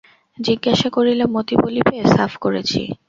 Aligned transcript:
জিজ্ঞাসা 0.37 0.87
করিলে 0.95 1.25
মতি 1.35 1.55
বলিবে, 1.63 1.95
সাফ 2.13 2.31
করেছি। 2.43 2.81